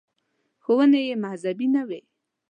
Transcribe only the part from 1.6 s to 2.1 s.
نه وې.